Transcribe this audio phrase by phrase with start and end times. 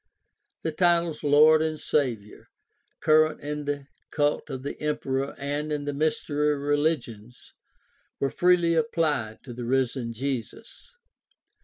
[0.63, 2.47] The titles "Lord" and "Savior,"
[3.01, 7.53] current in the cult of the emperor and in the mystery religions,
[8.19, 10.91] were freely applied to the risen Jesus.